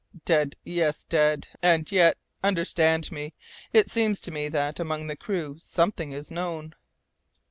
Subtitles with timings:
[0.25, 1.47] "Dead, yes, dead!
[1.61, 3.35] And yet, understand me,
[3.71, 6.73] it seems to me that, among the crew, something is known."